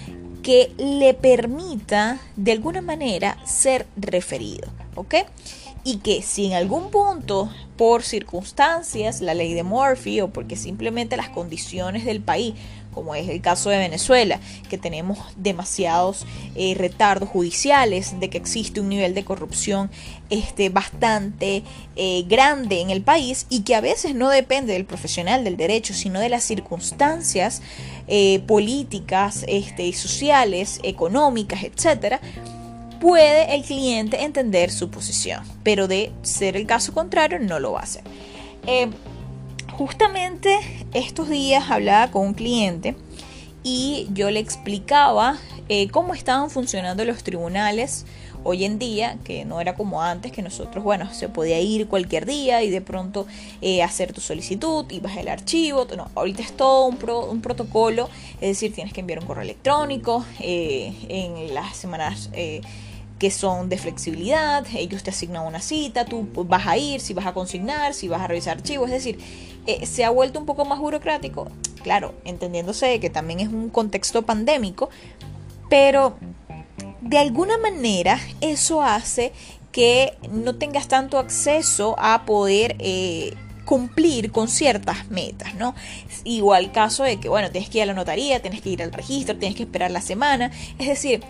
que 0.41 0.73
le 0.79 1.13
permita 1.13 2.19
de 2.35 2.51
alguna 2.51 2.81
manera 2.81 3.37
ser 3.45 3.85
referido, 3.95 4.69
¿ok? 4.95 5.13
Y 5.83 5.97
que 5.97 6.21
si 6.21 6.45
en 6.45 6.53
algún 6.53 6.91
punto, 6.91 7.49
por 7.77 8.03
circunstancias, 8.03 9.21
la 9.21 9.33
ley 9.33 9.53
de 9.53 9.63
Murphy 9.63 10.21
o 10.21 10.29
porque 10.29 10.55
simplemente 10.55 11.17
las 11.17 11.29
condiciones 11.29 12.05
del 12.05 12.21
país 12.21 12.53
como 12.93 13.15
es 13.15 13.27
el 13.27 13.41
caso 13.41 13.69
de 13.69 13.77
Venezuela, 13.77 14.39
que 14.69 14.77
tenemos 14.77 15.17
demasiados 15.35 16.25
eh, 16.55 16.75
retardos 16.77 17.29
judiciales, 17.29 18.19
de 18.19 18.29
que 18.29 18.37
existe 18.37 18.79
un 18.79 18.89
nivel 18.89 19.13
de 19.13 19.25
corrupción 19.25 19.89
este, 20.29 20.69
bastante 20.69 21.63
eh, 21.95 22.23
grande 22.27 22.81
en 22.81 22.89
el 22.89 23.01
país 23.01 23.45
y 23.49 23.61
que 23.61 23.75
a 23.75 23.81
veces 23.81 24.15
no 24.15 24.29
depende 24.29 24.73
del 24.73 24.85
profesional 24.85 25.43
del 25.43 25.57
derecho, 25.57 25.93
sino 25.93 26.19
de 26.19 26.29
las 26.29 26.43
circunstancias 26.43 27.61
eh, 28.07 28.39
políticas 28.47 29.43
este, 29.47 29.91
sociales, 29.93 30.79
económicas, 30.83 31.63
etcétera, 31.63 32.21
puede 33.03 33.53
el 33.53 33.63
cliente 33.63 34.23
entender 34.23 34.71
su 34.71 34.89
posición, 34.89 35.43
pero 35.61 35.89
de 35.89 36.13
ser 36.21 36.55
el 36.55 36.65
caso 36.65 36.93
contrario 36.93 37.37
no 37.37 37.59
lo 37.59 37.73
va 37.73 37.81
a 37.81 37.83
hacer. 37.83 38.03
Justamente 39.77 40.57
estos 40.93 41.27
días 41.27 41.69
hablaba 41.69 42.11
con 42.11 42.27
un 42.27 42.33
cliente 42.33 42.95
y 43.61 44.07
yo 44.13 44.31
le 44.31 44.39
explicaba 44.39 45.37
eh, 45.67 45.89
cómo 45.89 46.13
estaban 46.13 46.49
funcionando 46.49 47.03
los 47.03 47.23
tribunales 47.23 48.05
hoy 48.45 48.63
en 48.63 48.79
día, 48.79 49.17
que 49.25 49.43
no 49.43 49.59
era 49.59 49.75
como 49.75 50.01
antes, 50.01 50.31
que 50.31 50.41
nosotros, 50.41 50.81
bueno, 50.81 51.13
se 51.13 51.27
podía 51.27 51.59
ir 51.59 51.87
cualquier 51.87 52.25
día 52.25 52.63
y 52.63 52.69
de 52.69 52.79
pronto 52.79 53.27
eh, 53.61 53.83
hacer 53.83 54.13
tu 54.13 54.21
solicitud, 54.21 54.85
ibas 54.91 55.17
el 55.17 55.27
archivo, 55.27 55.87
no, 55.97 56.09
ahorita 56.15 56.41
es 56.41 56.55
todo 56.55 56.85
un, 56.85 56.97
un, 57.29 57.41
protocolo, 57.41 58.09
es 58.35 58.49
decir, 58.49 58.73
tienes 58.73 58.93
que 58.93 59.01
enviar 59.01 59.19
un 59.19 59.25
correo 59.25 59.43
electrónico 59.43 60.25
eh, 60.39 60.93
en 61.09 61.53
las 61.53 61.75
semanas 61.75 62.29
que 63.23 63.31
son 63.31 63.69
de 63.69 63.77
flexibilidad, 63.77 64.67
ellos 64.75 65.01
te 65.01 65.11
asignan 65.11 65.47
una 65.47 65.61
cita, 65.61 66.03
tú 66.03 66.27
vas 66.33 66.67
a 66.67 66.75
ir, 66.75 66.99
si 66.99 67.13
vas 67.13 67.25
a 67.25 67.33
consignar, 67.33 67.93
si 67.93 68.09
vas 68.09 68.21
a 68.21 68.27
revisar 68.27 68.57
archivos, 68.57 68.89
es 68.89 68.95
decir, 68.95 69.17
eh, 69.65 69.85
se 69.85 70.03
ha 70.03 70.09
vuelto 70.09 70.41
un 70.41 70.45
poco 70.45 70.65
más 70.65 70.77
burocrático, 70.79 71.47
claro, 71.83 72.15
entendiéndose 72.25 72.99
que 72.99 73.09
también 73.09 73.39
es 73.39 73.47
un 73.47 73.69
contexto 73.69 74.23
pandémico, 74.23 74.89
pero 75.69 76.17
de 76.99 77.17
alguna 77.17 77.57
manera 77.57 78.19
eso 78.41 78.81
hace 78.81 79.31
que 79.71 80.17
no 80.29 80.55
tengas 80.55 80.89
tanto 80.89 81.17
acceso 81.17 81.95
a 81.99 82.25
poder 82.25 82.75
eh, 82.79 83.35
cumplir 83.63 84.33
con 84.33 84.49
ciertas 84.49 85.09
metas, 85.09 85.55
¿no? 85.55 85.75
Igual 86.25 86.73
caso 86.73 87.03
de 87.03 87.21
que, 87.21 87.29
bueno, 87.29 87.51
tienes 87.51 87.69
que 87.69 87.77
ir 87.77 87.83
a 87.83 87.85
la 87.85 87.93
notaría, 87.93 88.41
tienes 88.41 88.59
que 88.61 88.71
ir 88.71 88.83
al 88.83 88.91
registro, 88.91 89.37
tienes 89.37 89.55
que 89.55 89.63
esperar 89.63 89.91
la 89.91 90.01
semana, 90.01 90.51
es 90.77 90.87
decir, 90.89 91.23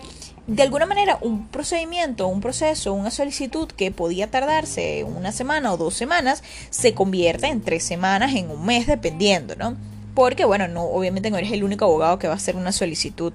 de 0.46 0.62
alguna 0.62 0.86
manera 0.86 1.18
un 1.22 1.48
procedimiento, 1.48 2.28
un 2.28 2.40
proceso, 2.40 2.92
una 2.92 3.10
solicitud 3.10 3.68
que 3.68 3.90
podía 3.90 4.30
tardarse 4.30 5.04
una 5.04 5.32
semana 5.32 5.72
o 5.72 5.76
dos 5.76 5.94
semanas, 5.94 6.42
se 6.70 6.92
convierte 6.94 7.46
en 7.46 7.62
tres 7.62 7.82
semanas, 7.82 8.34
en 8.34 8.50
un 8.50 8.64
mes, 8.64 8.86
dependiendo, 8.86 9.56
¿no? 9.56 9.76
Porque, 10.14 10.44
bueno, 10.44 10.68
no, 10.68 10.84
obviamente 10.84 11.30
no 11.30 11.38
eres 11.38 11.52
el 11.52 11.64
único 11.64 11.86
abogado 11.86 12.18
que 12.18 12.28
va 12.28 12.34
a 12.34 12.36
hacer 12.36 12.56
una 12.56 12.72
solicitud 12.72 13.32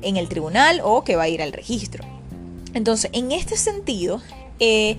en 0.00 0.16
el 0.16 0.28
tribunal 0.28 0.80
o 0.82 1.04
que 1.04 1.16
va 1.16 1.24
a 1.24 1.28
ir 1.28 1.42
al 1.42 1.52
registro. 1.52 2.04
Entonces, 2.72 3.10
en 3.12 3.32
este 3.32 3.56
sentido, 3.56 4.22
eh, 4.58 4.96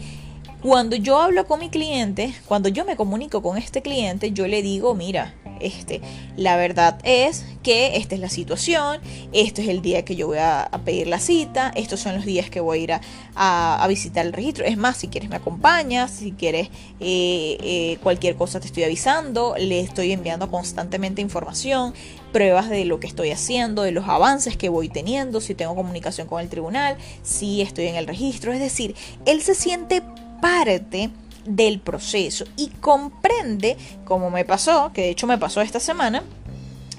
cuando 0.62 0.95
yo 0.95 1.19
hablo 1.19 1.47
con 1.47 1.59
mi 1.59 1.69
cliente, 1.69 2.33
cuando 2.47 2.69
yo 2.69 2.85
me 2.85 2.95
comunico 2.95 3.41
con 3.41 3.57
este 3.57 3.81
cliente, 3.81 4.31
yo 4.31 4.47
le 4.47 4.62
digo, 4.62 4.93
mira, 4.93 5.33
este, 5.65 6.01
la 6.38 6.55
verdad 6.55 7.00
es 7.03 7.45
que 7.63 7.98
esta 7.98 8.15
es 8.15 8.22
la 8.22 8.29
situación, 8.29 9.00
este 9.34 9.63
es 9.63 9.69
el 9.69 9.81
día 9.81 10.05
que 10.05 10.15
yo 10.15 10.27
voy 10.27 10.38
a, 10.38 10.69
pedir 10.86 11.07
la 11.07 11.19
cita, 11.19 11.72
estos 11.75 12.00
son 12.00 12.15
los 12.15 12.25
días 12.25 12.50
que 12.50 12.60
voy 12.60 12.79
a 12.79 12.81
ir 12.84 12.93
a, 13.36 13.86
visitar 13.89 14.25
el 14.25 14.34
registro. 14.34 14.65
Es 14.65 14.77
más, 14.77 14.98
si 14.98 15.07
quieres 15.07 15.29
me 15.29 15.38
acompañas, 15.38 16.12
si 16.12 16.31
quieres 16.31 16.67
eh, 17.00 17.57
eh, 17.62 17.98
cualquier 18.03 18.36
cosa 18.36 18.60
te 18.60 18.67
estoy 18.67 18.84
avisando, 18.84 19.55
le 19.57 19.79
estoy 19.79 20.12
enviando 20.12 20.50
constantemente 20.50 21.22
información, 21.22 21.93
pruebas 22.31 22.69
de 22.69 22.86
lo 22.86 23.00
que 23.00 23.07
estoy 23.07 23.31
haciendo, 23.31 23.81
de 23.81 23.91
los 23.91 24.07
avances 24.07 24.57
que 24.57 24.69
voy 24.69 24.89
teniendo, 24.89 25.41
si 25.41 25.55
tengo 25.55 25.75
comunicación 25.75 26.27
con 26.27 26.41
el 26.41 26.50
tribunal, 26.50 26.98
si 27.24 27.62
estoy 27.62 27.88
en 27.88 27.95
el 27.95 28.07
registro. 28.07 28.53
Es 28.53 28.60
decir, 28.60 28.95
él 29.25 29.41
se 29.41 29.55
siente 29.55 30.03
parte 30.41 31.10
del 31.46 31.80
proceso 31.80 32.46
y 32.58 32.70
comprende, 32.70 33.78
como 34.04 34.30
me 34.30 34.46
pasó, 34.46 34.92
que 34.94 35.02
de 35.02 35.10
hecho 35.10 35.28
me 35.28 35.38
pasó 35.38 35.62
esta 35.62 35.80
semana, 35.80 36.24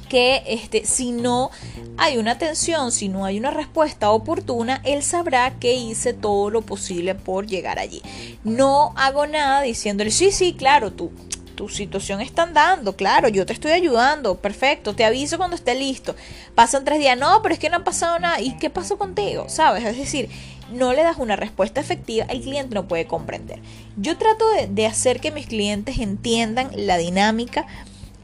que 0.09 0.43
este, 0.47 0.85
si 0.87 1.13
no 1.13 1.51
hay 1.97 2.19
una 2.19 2.33
atención, 2.33 2.93
si 2.93 3.09
no 3.09 3.25
hay 3.25 3.39
una 3.39 3.51
respuesta 3.51 4.11
oportuna, 4.11 4.81
él 4.85 5.03
sabrá 5.03 5.59
que 5.59 5.75
hice 5.75 6.13
todo 6.13 6.51
lo 6.51 6.63
posible 6.63 7.15
por 7.15 7.47
llegar 7.47 7.79
allí. 7.79 8.03
No 8.45 8.93
hago 8.97 9.27
nada 9.27 9.63
diciéndole, 9.63 10.11
sí, 10.11 10.31
sí, 10.31 10.55
claro, 10.55 10.93
tú, 10.93 11.11
tu 11.57 11.69
situación 11.69 12.21
está 12.21 12.43
andando, 12.43 12.95
claro, 12.97 13.29
yo 13.29 13.47
te 13.47 13.53
estoy 13.53 13.73
ayudando, 13.73 14.37
perfecto, 14.37 14.95
te 14.95 15.05
aviso 15.05 15.39
cuando 15.39 15.57
esté 15.57 15.75
listo. 15.75 16.15
Pasan 16.55 16.85
tres 16.85 17.01
días, 17.01 17.19
no, 17.19 17.41
pero 17.43 17.55
es 17.55 17.59
que 17.59 17.71
no 17.71 17.79
ha 17.79 17.85
pasado 17.85 18.19
nada. 18.19 18.41
¿Y 18.41 18.57
qué 18.59 18.71
pasó 18.71 18.99
contigo? 18.99 19.47
¿Sabes? 19.49 19.85
Es 19.85 19.97
decir, 19.97 20.29
no 20.73 20.93
le 20.93 21.03
das 21.03 21.19
una 21.19 21.37
respuesta 21.37 21.81
efectiva, 21.81 22.27
el 22.29 22.43
cliente 22.43 22.75
no 22.75 22.89
puede 22.89 23.07
comprender. 23.07 23.61
Yo 23.97 24.17
trato 24.19 24.45
de, 24.69 24.87
hacer 24.87 25.21
que 25.21 25.31
mis 25.31 25.47
clientes 25.47 25.99
entiendan 25.99 26.71
la 26.75 26.97
dinámica 26.97 27.67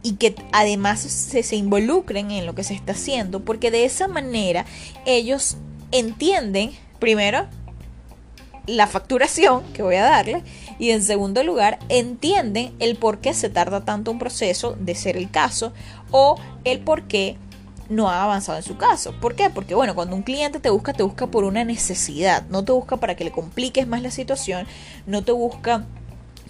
y 0.03 0.15
que 0.15 0.35
además 0.53 1.01
se, 1.01 1.43
se 1.43 1.57
involucren 1.57 2.31
en 2.31 2.47
lo 2.47 2.55
que 2.55 2.65
se 2.65 2.75
está 2.75 2.93
haciendo, 2.93 3.41
porque 3.41 3.71
de 3.71 3.85
esa 3.85 4.09
manera 4.09 4.67
ellos 5.07 5.57
entienden, 5.93 6.73
primero, 6.99 7.47
la 8.67 8.87
facturación 8.87 9.63
que 9.73 9.83
voy 9.83 9.97
a 9.97 10.03
darle 10.03 10.43
y 10.79 10.91
en 10.91 11.03
segundo 11.03 11.43
lugar 11.43 11.79
entienden 11.89 12.73
el 12.79 12.97
por 12.97 13.19
qué 13.19 13.35
se 13.35 13.51
tarda 13.51 13.85
tanto 13.85 14.11
un 14.11 14.19
proceso 14.19 14.77
de 14.79 14.95
ser 14.95 15.17
el 15.17 15.31
caso 15.31 15.73
o 16.11 16.37
el 16.65 16.81
por 16.81 17.05
qué 17.05 17.37
no 17.93 18.09
ha 18.09 18.25
avanzado 18.25 18.59
en 18.59 18.65
su 18.65 18.77
caso. 18.77 19.15
¿Por 19.21 19.35
qué? 19.35 19.51
Porque 19.51 19.75
bueno, 19.75 19.95
cuando 19.95 20.17
un 20.17 20.23
cliente 20.23 20.61
te 20.61 20.71
busca, 20.71 20.93
te 20.93 21.03
busca 21.03 21.27
por 21.27 21.45
una 21.45 21.65
necesidad, 21.65 22.45
no 22.49 22.65
te 22.65 22.73
busca 22.73 22.97
para 22.97 23.15
que 23.15 23.25
le 23.25 23.31
compliques 23.31 23.87
más 23.87 24.03
la 24.03 24.11
situación, 24.11 24.67
no 25.07 25.23
te 25.23 25.33
busca 25.33 25.87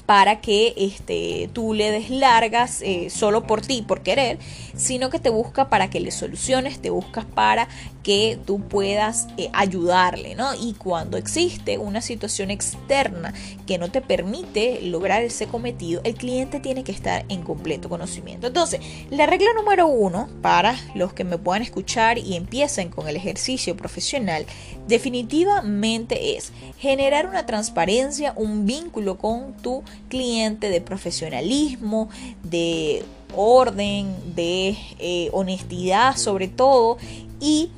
para 0.06 0.40
que 0.40 0.74
este, 0.76 1.48
tú 1.52 1.74
le 1.74 1.90
des 1.90 2.10
largas 2.10 2.82
eh, 2.82 3.08
solo 3.08 3.46
por 3.46 3.60
ti, 3.62 3.82
por 3.86 4.02
querer, 4.02 4.38
sino 4.74 5.10
que 5.10 5.18
te 5.18 5.30
busca 5.30 5.70
para 5.70 5.90
que 5.90 6.00
le 6.00 6.10
soluciones, 6.10 6.80
te 6.80 6.90
buscas 6.90 7.24
para 7.24 7.68
que 8.02 8.38
tú 8.44 8.60
puedas 8.60 9.28
eh, 9.36 9.48
ayudarle, 9.52 10.34
¿no? 10.34 10.54
Y 10.54 10.74
cuando 10.74 11.16
existe 11.16 11.78
una 11.78 12.00
situación 12.00 12.50
externa 12.50 13.32
que 13.66 13.78
no 13.78 13.90
te 13.90 14.00
permite 14.00 14.80
lograr 14.82 15.22
ese 15.22 15.46
cometido, 15.46 16.00
el 16.04 16.14
cliente 16.14 16.60
tiene 16.60 16.84
que 16.84 16.92
estar 16.92 17.24
en 17.28 17.42
completo 17.42 17.88
conocimiento. 17.88 18.48
Entonces, 18.48 18.80
la 19.10 19.26
regla 19.26 19.50
número 19.54 19.86
uno 19.86 20.28
para 20.40 20.76
los 20.94 21.12
que 21.12 21.24
me 21.24 21.38
puedan 21.38 21.62
escuchar 21.62 22.18
y 22.18 22.36
empiecen 22.36 22.90
con 22.90 23.08
el 23.08 23.16
ejercicio 23.16 23.76
profesional, 23.76 24.46
definitivamente 24.88 26.36
es 26.36 26.52
generar 26.78 27.26
una 27.26 27.46
transparencia, 27.46 28.32
un 28.36 28.66
vínculo 28.66 29.18
con 29.18 29.54
tu 29.62 29.82
cliente 30.08 30.70
de 30.70 30.80
profesionalismo, 30.80 32.08
de 32.42 33.04
orden, 33.34 34.14
de 34.34 34.76
eh, 34.98 35.30
honestidad 35.32 36.16
sobre 36.16 36.48
todo 36.48 36.98
y 37.40 37.70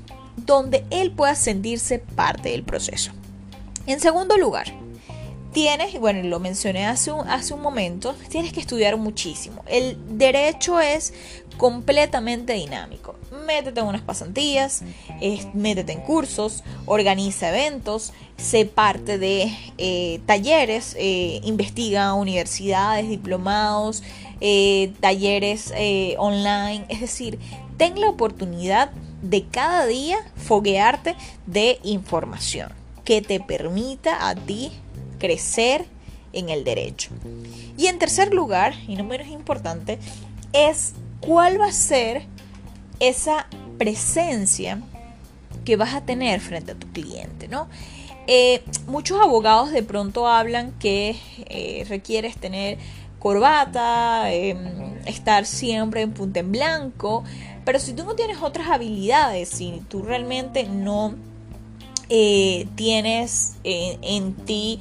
donde 0.44 0.84
él 0.90 1.10
pueda 1.10 1.34
sentirse 1.34 1.98
parte 1.98 2.50
del 2.50 2.62
proceso. 2.62 3.12
En 3.86 4.00
segundo 4.00 4.36
lugar, 4.38 4.72
tienes, 5.54 5.98
bueno, 6.00 6.28
lo 6.28 6.40
mencioné 6.40 6.84
hace 6.84 7.10
un, 7.12 7.62
momento, 7.62 8.14
tienes 8.28 8.52
que 8.52 8.60
estudiar 8.60 8.96
muchísimo. 8.96 9.62
El 9.66 9.96
derecho 10.18 10.80
es 10.80 11.14
completamente 11.56 12.54
dinámico. 12.54 13.14
Métete 13.46 13.80
en 13.80 13.86
unas 13.86 14.02
pasantías, 14.02 14.82
métete 15.54 15.92
en 15.92 16.00
cursos, 16.00 16.64
organiza 16.86 17.50
eventos, 17.50 18.12
sé 18.36 18.66
parte 18.66 19.18
de 19.18 19.56
eh, 19.78 20.20
talleres, 20.26 20.96
eh, 20.98 21.40
investiga 21.44 22.14
universidades, 22.14 23.08
diplomados, 23.08 24.02
eh, 24.40 24.92
talleres 25.00 25.72
online. 26.18 26.84
Es 26.88 27.00
decir, 27.00 27.38
ten 27.76 28.00
la 28.00 28.08
oportunidad 28.08 28.90
de 29.24 29.46
cada 29.46 29.86
día 29.86 30.18
foguearte 30.36 31.16
de 31.46 31.80
información 31.82 32.70
que 33.04 33.22
te 33.22 33.40
permita 33.40 34.28
a 34.28 34.34
ti 34.34 34.70
crecer 35.18 35.86
en 36.32 36.50
el 36.50 36.64
derecho. 36.64 37.10
Y 37.78 37.86
en 37.86 37.98
tercer 37.98 38.34
lugar, 38.34 38.74
y 38.86 38.96
no 38.96 39.04
menos 39.04 39.28
importante, 39.28 39.98
es 40.52 40.92
cuál 41.20 41.60
va 41.60 41.66
a 41.66 41.72
ser 41.72 42.26
esa 43.00 43.46
presencia 43.78 44.82
que 45.64 45.76
vas 45.76 45.94
a 45.94 46.02
tener 46.02 46.40
frente 46.40 46.72
a 46.72 46.74
tu 46.74 46.86
cliente, 46.92 47.48
¿no? 47.48 47.68
Eh, 48.26 48.62
muchos 48.86 49.20
abogados 49.20 49.70
de 49.70 49.82
pronto 49.82 50.28
hablan 50.28 50.72
que 50.72 51.16
eh, 51.46 51.84
requieres 51.88 52.36
tener 52.36 52.78
corbata, 53.18 54.32
em, 54.32 54.58
estar 55.06 55.46
siempre 55.46 56.02
en 56.02 56.12
punta 56.12 56.40
en 56.40 56.52
blanco, 56.52 57.24
pero 57.64 57.78
si 57.78 57.92
tú 57.92 58.04
no 58.04 58.14
tienes 58.14 58.42
otras 58.42 58.68
habilidades, 58.68 59.48
si 59.48 59.82
tú 59.88 60.02
realmente 60.02 60.64
no 60.64 61.14
eh, 62.08 62.66
tienes 62.76 63.56
en 63.64 64.34
ti 64.34 64.80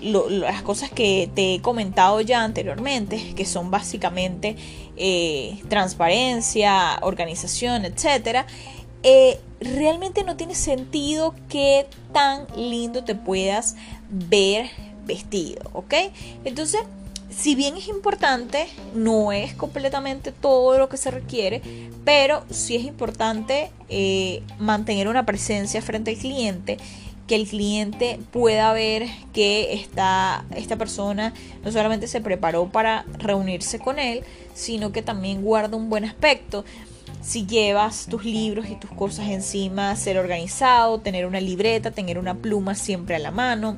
las 0.00 0.62
cosas 0.62 0.90
que 0.90 1.30
te 1.34 1.54
he 1.54 1.60
comentado 1.60 2.22
ya 2.22 2.42
anteriormente, 2.42 3.34
que 3.34 3.44
son 3.44 3.70
básicamente 3.70 4.56
transparencia, 5.68 6.98
organización, 7.02 7.84
etcétera, 7.84 8.46
eh, 9.08 9.38
realmente 9.60 10.24
no 10.24 10.36
tiene 10.36 10.56
sentido 10.56 11.32
que 11.48 11.86
tan 12.12 12.44
lindo 12.56 13.04
te 13.04 13.14
puedas 13.14 13.76
ver 14.10 14.68
vestido, 15.04 15.70
¿ok? 15.74 15.94
Entonces, 16.44 16.80
si 17.36 17.54
bien 17.54 17.76
es 17.76 17.88
importante, 17.88 18.66
no 18.94 19.30
es 19.30 19.52
completamente 19.52 20.32
todo 20.32 20.78
lo 20.78 20.88
que 20.88 20.96
se 20.96 21.10
requiere, 21.10 21.60
pero 22.04 22.44
sí 22.50 22.76
es 22.76 22.84
importante 22.84 23.70
eh, 23.88 24.42
mantener 24.58 25.06
una 25.06 25.26
presencia 25.26 25.82
frente 25.82 26.12
al 26.12 26.16
cliente, 26.16 26.78
que 27.26 27.34
el 27.34 27.46
cliente 27.46 28.18
pueda 28.32 28.72
ver 28.72 29.06
que 29.34 29.74
esta, 29.74 30.44
esta 30.54 30.76
persona 30.76 31.34
no 31.62 31.72
solamente 31.72 32.06
se 32.06 32.20
preparó 32.20 32.70
para 32.70 33.04
reunirse 33.18 33.80
con 33.80 33.98
él, 33.98 34.22
sino 34.54 34.92
que 34.92 35.02
también 35.02 35.42
guarda 35.42 35.76
un 35.76 35.90
buen 35.90 36.04
aspecto 36.04 36.64
si 37.20 37.44
llevas 37.44 38.06
tus 38.06 38.24
libros 38.24 38.66
y 38.70 38.76
tus 38.76 38.90
cosas 38.92 39.28
encima, 39.28 39.94
ser 39.96 40.16
organizado, 40.16 41.00
tener 41.00 41.26
una 41.26 41.40
libreta, 41.40 41.90
tener 41.90 42.18
una 42.18 42.34
pluma 42.34 42.74
siempre 42.76 43.16
a 43.16 43.18
la 43.18 43.32
mano. 43.32 43.76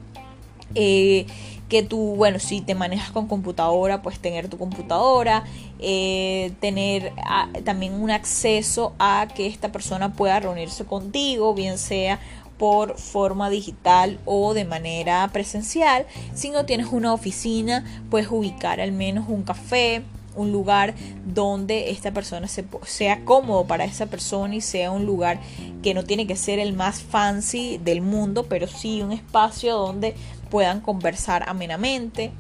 Eh, 0.75 1.27
que 1.69 1.83
tú, 1.83 2.15
bueno, 2.17 2.39
si 2.39 2.61
te 2.61 2.75
manejas 2.75 3.11
con 3.11 3.29
computadora, 3.29 4.03
pues 4.03 4.19
tener 4.19 4.49
tu 4.49 4.59
computadora, 4.59 5.45
eh, 5.79 6.53
tener 6.61 7.13
ah, 7.25 7.49
también 7.65 7.95
un 7.95 8.11
acceso 8.11 8.95
a 8.99 9.29
que 9.35 9.47
esta 9.47 9.71
persona 9.71 10.13
pueda 10.13 10.41
reunirse 10.41 10.85
contigo, 10.85 11.55
bien 11.55 11.79
sea 11.79 12.21
por 12.59 12.99
forma 12.99 13.51
digital 13.51 14.19
o 14.25 14.53
de 14.55 14.65
manera 14.65 15.29
presencial. 15.33 16.07
Si 16.35 16.51
no 16.51 16.65
tienes 16.65 16.89
una 16.89 17.13
oficina, 17.13 17.85
puedes 18.11 18.31
ubicar 18.31 18.81
al 18.81 18.93
menos 18.93 19.29
un 19.29 19.43
café, 19.43 20.03
un 20.39 20.53
lugar 20.53 20.95
donde 21.27 21.91
esta 21.91 22.13
persona 22.13 22.49
sea 22.49 23.25
cómodo 23.25 23.67
para 23.67 23.85
esa 23.85 24.07
persona 24.07 24.55
y 24.55 24.61
sea 24.61 24.91
un 24.91 25.05
lugar 25.05 25.41
que 25.83 25.95
no 25.95 26.05
tiene 26.05 26.27
que 26.27 26.37
ser 26.37 26.59
el 26.59 26.73
más 26.73 27.03
fancy 27.03 27.79
del 27.79 28.01
mundo, 28.01 28.47
pero 28.49 28.67
sí 28.67 29.03
un 29.03 29.13
espacio 29.13 29.77
donde 29.77 30.15
puedan 30.51 30.81
conversar 30.81 31.49
amenamente. 31.49 32.33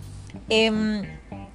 Em, 0.48 1.02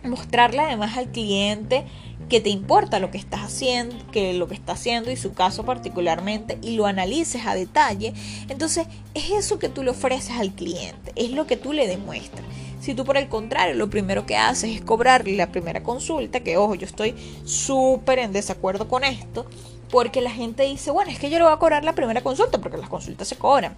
mostrarle 0.04 0.60
además 0.62 0.98
al 0.98 1.08
cliente 1.10 1.86
que 2.30 2.42
te 2.42 2.50
importa 2.50 3.00
lo 3.00 3.12
que 3.12 3.18
estás 3.18 3.42
haciendo, 3.42 3.96
que 4.12 4.34
lo 4.34 4.48
que 4.48 4.54
está 4.54 4.74
haciendo 4.74 5.12
y 5.12 5.16
su 5.16 5.34
caso 5.34 5.66
particularmente 5.66 6.58
y 6.62 6.76
lo 6.76 6.86
analices 6.86 7.46
a 7.46 7.56
detalle, 7.56 8.14
entonces 8.50 8.88
es 9.14 9.32
eso 9.32 9.60
que 9.60 9.70
tú 9.70 9.84
le 9.84 9.92
ofreces 9.92 10.38
al 10.38 10.54
cliente, 10.54 11.12
es 11.16 11.32
lo 11.32 11.48
que 11.48 11.58
tú 11.58 11.74
le 11.74 11.88
demuestras. 11.88 12.46
Si 12.82 12.94
tú 12.96 13.06
por 13.06 13.18
el 13.18 13.30
contrario 13.30 13.76
lo 13.76 13.90
primero 13.90 14.26
que 14.26 14.36
haces 14.36 14.76
es 14.76 14.82
cobrarle 14.82 15.36
la 15.36 15.52
primera 15.52 15.84
consulta, 15.84 16.42
que 16.42 16.58
ojo, 16.58 16.76
yo 16.76 16.86
estoy 16.86 17.16
súper 17.46 18.20
en 18.20 18.34
desacuerdo 18.34 18.88
con 18.88 19.04
esto, 19.04 19.46
porque 19.90 20.22
la 20.22 20.32
gente 20.32 20.64
dice, 20.64 20.92
bueno, 20.92 21.12
es 21.12 21.20
que 21.20 21.30
yo 21.30 21.38
le 21.38 21.44
voy 21.44 21.54
a 21.54 21.58
cobrar 21.58 21.84
la 21.84 21.94
primera 21.94 22.22
consulta 22.22 22.58
porque 22.60 22.78
las 22.78 22.90
consultas 22.90 23.28
se 23.28 23.36
cobran. 23.36 23.76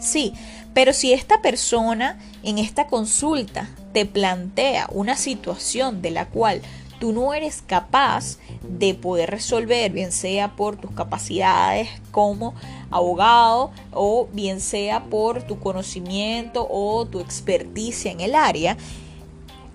Sí, 0.00 0.32
pero 0.72 0.92
si 0.92 1.12
esta 1.12 1.42
persona 1.42 2.18
en 2.42 2.58
esta 2.58 2.86
consulta 2.86 3.68
te 3.92 4.06
plantea 4.06 4.88
una 4.90 5.16
situación 5.16 6.00
de 6.00 6.10
la 6.10 6.26
cual 6.26 6.62
tú 6.98 7.12
no 7.12 7.34
eres 7.34 7.62
capaz 7.66 8.38
de 8.62 8.94
poder 8.94 9.30
resolver, 9.30 9.90
bien 9.90 10.12
sea 10.12 10.54
por 10.56 10.76
tus 10.76 10.90
capacidades 10.92 11.88
como 12.10 12.54
abogado 12.90 13.72
o 13.92 14.28
bien 14.32 14.60
sea 14.60 15.04
por 15.04 15.42
tu 15.42 15.58
conocimiento 15.58 16.66
o 16.70 17.06
tu 17.06 17.20
experticia 17.20 18.10
en 18.10 18.20
el 18.20 18.34
área, 18.34 18.76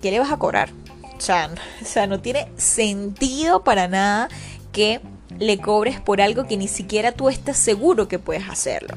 ¿qué 0.01 0.11
le 0.11 0.19
vas 0.19 0.31
a 0.31 0.37
cobrar? 0.37 0.69
O 1.17 1.21
sea, 1.21 1.49
o 1.81 1.85
sea, 1.85 2.07
no 2.07 2.19
tiene 2.19 2.47
sentido 2.57 3.63
para 3.63 3.87
nada 3.87 4.29
que 4.71 5.01
le 5.37 5.57
cobres 5.57 5.99
por 5.99 6.21
algo 6.21 6.47
que 6.47 6.57
ni 6.57 6.67
siquiera 6.67 7.11
tú 7.11 7.29
estás 7.29 7.57
seguro 7.57 8.07
que 8.07 8.19
puedes 8.19 8.47
hacerlo. 8.49 8.95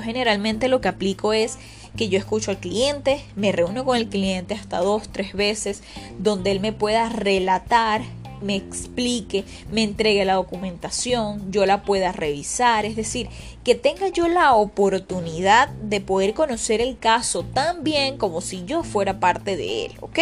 Generalmente 0.00 0.68
lo 0.68 0.80
que 0.80 0.88
aplico 0.88 1.32
es 1.32 1.58
que 1.96 2.08
yo 2.08 2.18
escucho 2.18 2.50
al 2.50 2.58
cliente, 2.58 3.24
me 3.36 3.52
reúno 3.52 3.84
con 3.84 3.96
el 3.96 4.08
cliente 4.08 4.54
hasta 4.54 4.78
dos, 4.78 5.08
tres 5.10 5.32
veces, 5.32 5.82
donde 6.18 6.50
él 6.52 6.60
me 6.60 6.72
pueda 6.72 7.08
relatar 7.08 8.02
me 8.40 8.56
explique, 8.56 9.44
me 9.70 9.82
entregue 9.82 10.24
la 10.24 10.34
documentación, 10.34 11.50
yo 11.50 11.66
la 11.66 11.82
pueda 11.82 12.12
revisar, 12.12 12.84
es 12.84 12.96
decir, 12.96 13.28
que 13.64 13.74
tenga 13.74 14.08
yo 14.08 14.28
la 14.28 14.54
oportunidad 14.54 15.68
de 15.68 16.00
poder 16.00 16.34
conocer 16.34 16.80
el 16.80 16.98
caso 16.98 17.42
tan 17.42 17.84
bien 17.84 18.16
como 18.16 18.40
si 18.40 18.64
yo 18.64 18.82
fuera 18.82 19.20
parte 19.20 19.56
de 19.56 19.86
él, 19.86 19.92
¿ok? 20.00 20.18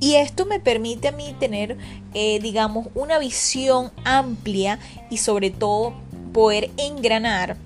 Y 0.00 0.14
esto 0.14 0.46
me 0.46 0.60
permite 0.60 1.08
a 1.08 1.12
mí 1.12 1.34
tener, 1.38 1.76
eh, 2.14 2.38
digamos, 2.40 2.88
una 2.94 3.18
visión 3.18 3.92
amplia 4.04 4.78
y 5.10 5.18
sobre 5.18 5.50
todo 5.50 5.94
poder 6.32 6.70
engranar 6.76 7.56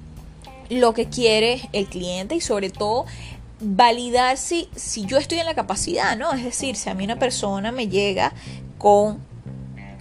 lo 0.68 0.94
que 0.94 1.06
quiere 1.06 1.68
el 1.72 1.86
cliente 1.86 2.34
y 2.34 2.40
sobre 2.40 2.70
todo 2.70 3.06
validar 3.60 4.36
si, 4.36 4.68
si 4.74 5.06
yo 5.06 5.18
estoy 5.18 5.38
en 5.38 5.46
la 5.46 5.54
capacidad, 5.54 6.16
¿no? 6.16 6.32
Es 6.32 6.44
decir, 6.44 6.76
si 6.76 6.90
a 6.90 6.94
mí 6.94 7.04
una 7.04 7.18
persona 7.18 7.72
me 7.72 7.88
llega 7.88 8.32
con, 8.78 9.18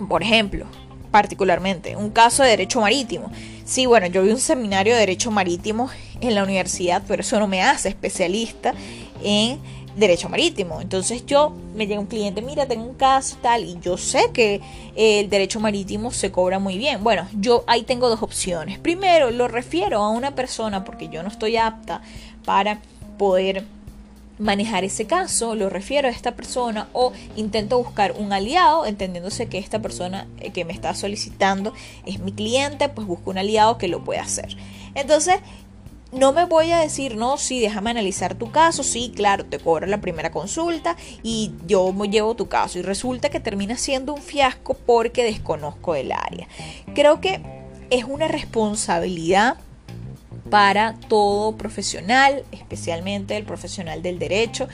por 0.10 0.24
ejemplo, 0.24 0.66
particularmente, 1.12 1.96
un 1.96 2.10
caso 2.10 2.44
de 2.44 2.50
derecho 2.50 2.82
marítimo. 2.82 3.32
Sí, 3.66 3.86
bueno, 3.86 4.08
yo 4.08 4.24
vi 4.24 4.32
un 4.32 4.40
seminario 4.40 4.94
de 4.94 5.00
derecho 5.02 5.30
marítimo 5.30 5.90
en 6.22 6.36
la 6.36 6.44
universidad, 6.44 7.04
pero 7.08 7.22
eso 7.22 7.40
no 7.40 7.48
me 7.48 7.62
hace 7.62 7.90
especialista 7.90 8.74
en 9.24 9.60
derecho 9.96 10.30
marítimo. 10.30 10.82
Entonces 10.82 11.26
yo 11.26 11.54
me 11.76 11.88
llega 11.88 12.00
un 12.00 12.08
cliente, 12.08 12.42
mira, 12.42 12.66
tengo 12.66 12.84
un 12.84 12.96
caso 12.96 13.38
tal, 13.42 13.64
y 13.64 13.78
yo 13.82 13.98
sé 13.98 14.32
que 14.34 14.62
el 14.96 15.30
derecho 15.30 15.60
marítimo 15.60 16.12
se 16.12 16.32
cobra 16.32 16.60
muy 16.60 16.78
bien. 16.78 17.04
Bueno, 17.04 17.28
yo 17.40 17.64
ahí 17.68 17.84
tengo 17.84 18.10
dos 18.10 18.22
opciones. 18.22 18.80
Primero, 18.80 19.32
lo 19.32 19.48
refiero 19.48 20.02
a 20.02 20.10
una 20.10 20.36
persona 20.36 20.84
porque 20.84 21.10
yo 21.10 21.24
no 21.24 21.30
estoy 21.30 21.58
apta 21.58 22.02
para 22.46 22.82
poder 23.18 23.66
manejar 24.42 24.84
ese 24.84 25.06
caso, 25.06 25.54
lo 25.54 25.70
refiero 25.70 26.08
a 26.08 26.12
esta 26.12 26.32
persona 26.32 26.88
o 26.94 27.14
intento 27.36 27.78
buscar 27.78 28.14
un 28.18 28.34
aliado, 28.34 28.88
entendiéndose 28.88 29.48
que 29.48 29.60
esta 29.60 29.80
persona 29.80 30.28
eh, 30.40 30.52
que 30.52 30.66
me 30.66 30.74
está 30.74 30.96
solicitando 30.96 31.74
es 32.08 32.20
mi 32.20 32.32
cliente, 32.32 32.90
pues 32.90 33.06
busco 33.06 33.30
un 33.30 33.38
aliado 33.38 33.78
que 33.78 33.88
lo 33.88 34.04
pueda 34.04 34.24
hacer. 34.24 34.58
Entonces, 34.96 35.36
no 36.12 36.34
me 36.34 36.46
voy 36.46 36.72
a 36.72 36.80
decir, 36.80 37.16
no, 37.16 37.38
sí, 37.38 37.60
déjame 37.60 37.92
analizar 37.92 38.36
tu 38.36 38.52
caso, 38.52 38.84
sí, 38.84 39.14
claro, 39.16 39.46
te 39.46 39.60
cobro 39.60 39.88
la 39.88 40.02
primera 40.02 40.32
consulta 40.32 40.98
y 41.24 41.54
yo 41.68 41.94
me 41.94 42.10
llevo 42.10 42.36
tu 42.36 42.48
caso 42.48 42.80
y 42.80 42.82
resulta 42.82 43.30
que 43.30 43.40
termina 43.40 43.78
siendo 43.78 44.14
un 44.14 44.22
fiasco 44.22 44.74
porque 44.74 45.24
desconozco 45.24 45.96
el 45.96 46.12
área. 46.12 46.48
Creo 46.94 47.22
que 47.22 47.42
es 47.90 48.04
una 48.04 48.28
responsabilidad 48.28 49.58
para 50.50 50.96
todo 51.08 51.54
profesional, 51.54 52.44
especialmente 52.52 53.38
el 53.38 53.46
profesional 53.46 54.02
del 54.02 54.20
derecho, 54.20 54.68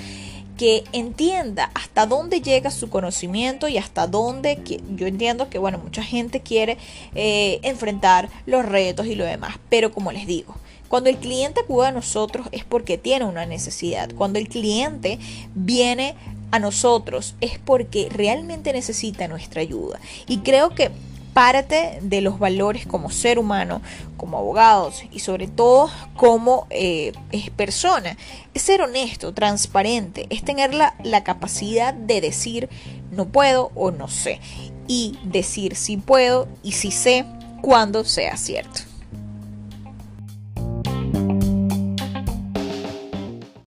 que 0.57 0.83
entienda 0.91 1.69
hasta 1.75 2.07
dónde 2.07 2.41
llega 2.41 2.71
su 2.71 2.89
conocimiento 2.89 3.67
y 3.67 3.77
hasta 3.77 4.07
dónde 4.07 4.59
yo 4.95 5.05
entiendo 5.05 5.49
que 5.49 5.59
bueno 5.59 5.77
mucha 5.77 6.01
gente 6.01 6.41
quiere 6.41 6.79
eh, 7.13 7.59
enfrentar 7.61 8.29
los 8.47 8.65
retos 8.65 9.05
y 9.05 9.13
lo 9.13 9.23
demás 9.23 9.59
pero 9.69 9.91
como 9.91 10.11
les 10.11 10.25
digo 10.25 10.55
cuando 10.87 11.09
el 11.09 11.17
cliente 11.17 11.61
acude 11.61 11.87
a 11.87 11.91
nosotros 11.91 12.47
es 12.51 12.63
porque 12.63 12.97
tiene 12.97 13.25
una 13.25 13.45
necesidad 13.45 14.09
cuando 14.15 14.39
el 14.39 14.47
cliente 14.47 15.19
viene 15.55 16.15
a 16.51 16.59
nosotros 16.59 17.35
es 17.41 17.59
porque 17.59 18.07
realmente 18.09 18.73
necesita 18.73 19.27
nuestra 19.27 19.61
ayuda 19.61 19.99
y 20.27 20.39
creo 20.39 20.69
que 20.69 20.91
parte 21.37 21.99
de 22.01 22.21
los 22.21 22.39
valores 22.39 22.87
como 22.87 23.11
ser 23.11 23.37
humano, 23.37 23.79
como 24.17 24.39
abogados 24.39 25.03
y 25.11 25.19
sobre 25.19 25.47
todo 25.47 25.87
como 26.15 26.65
eh, 26.71 27.11
persona. 27.55 28.17
Es 28.55 28.63
ser 28.63 28.81
honesto, 28.81 29.35
transparente, 29.35 30.25
es 30.31 30.43
tener 30.43 30.73
la, 30.73 30.95
la 31.03 31.23
capacidad 31.23 31.93
de 31.93 32.21
decir 32.21 32.69
no 33.11 33.27
puedo 33.27 33.71
o 33.75 33.91
no 33.91 34.07
sé. 34.07 34.39
Y 34.87 35.19
decir 35.25 35.75
si 35.75 35.97
puedo 35.97 36.47
y 36.63 36.71
si 36.71 36.89
sé 36.89 37.23
cuando 37.61 38.03
sea 38.03 38.35
cierto. 38.35 38.86